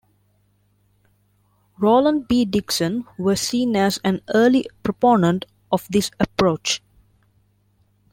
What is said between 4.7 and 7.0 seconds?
proponent of this approach.